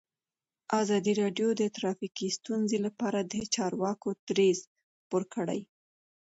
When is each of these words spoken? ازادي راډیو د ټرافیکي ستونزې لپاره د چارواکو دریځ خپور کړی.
ازادي 0.81 1.13
راډیو 1.21 1.49
د 1.61 1.63
ټرافیکي 1.75 2.27
ستونزې 2.37 2.77
لپاره 2.85 3.19
د 3.33 3.35
چارواکو 3.55 4.09
دریځ 4.27 4.59
خپور 5.03 5.23
کړی. 5.33 5.61